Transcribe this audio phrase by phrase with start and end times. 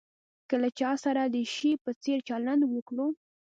[0.49, 3.07] که له چا سره د شي په څېر چلند وکړو.